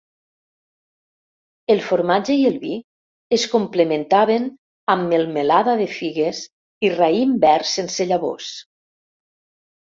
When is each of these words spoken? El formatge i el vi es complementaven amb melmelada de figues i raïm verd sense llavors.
El 1.73 1.81
formatge 1.89 2.37
i 2.43 2.47
el 2.49 2.55
vi 2.63 2.71
es 3.37 3.45
complementaven 3.51 4.47
amb 4.95 5.07
melmelada 5.13 5.77
de 5.83 5.87
figues 5.99 6.41
i 6.89 6.93
raïm 6.95 7.37
verd 7.45 7.71
sense 7.75 8.09
llavors. 8.15 8.51